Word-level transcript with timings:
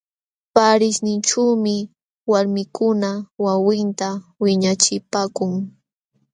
Paarishninćhuumi 0.53 1.75
walmikuna 2.31 3.09
wawinta 3.45 4.09
wiñachipaakun. 4.41 5.51